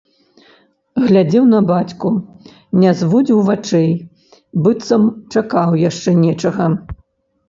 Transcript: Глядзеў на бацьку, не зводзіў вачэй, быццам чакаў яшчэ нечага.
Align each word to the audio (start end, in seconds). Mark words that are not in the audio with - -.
Глядзеў 1.07 1.43
на 1.49 1.57
бацьку, 1.71 2.09
не 2.83 2.93
зводзіў 3.01 3.43
вачэй, 3.49 3.91
быццам 4.63 5.03
чакаў 5.37 5.77
яшчэ 5.89 6.15
нечага. 6.25 6.65